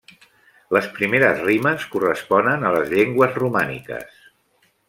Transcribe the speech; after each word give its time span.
Les 0.77 0.87
primeres 0.95 1.43
rimes 1.49 1.85
corresponen 1.97 2.65
a 2.71 2.75
les 2.79 2.91
llengües 2.97 3.41
romàniques. 3.45 4.21